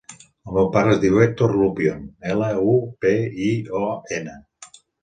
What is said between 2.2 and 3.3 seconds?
ela, u, pe,